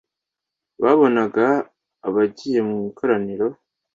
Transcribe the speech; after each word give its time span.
babonaga 0.81 1.45
abagiye 2.07 2.59
mu 2.69 2.77
ikoraniro 2.89 3.47